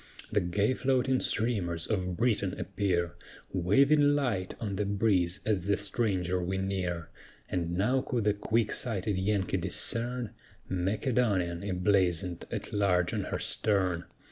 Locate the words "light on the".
4.15-4.83